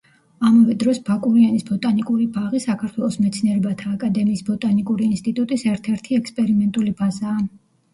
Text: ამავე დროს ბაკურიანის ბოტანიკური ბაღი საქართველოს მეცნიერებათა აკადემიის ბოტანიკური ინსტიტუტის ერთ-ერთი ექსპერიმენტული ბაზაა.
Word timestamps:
ამავე 0.47 0.77
დროს 0.83 1.01
ბაკურიანის 1.09 1.65
ბოტანიკური 1.67 2.25
ბაღი 2.39 2.63
საქართველოს 2.65 3.19
მეცნიერებათა 3.27 3.95
აკადემიის 3.99 4.45
ბოტანიკური 4.51 5.11
ინსტიტუტის 5.15 5.71
ერთ-ერთი 5.77 6.23
ექსპერიმენტული 6.23 7.01
ბაზაა. 7.03 7.51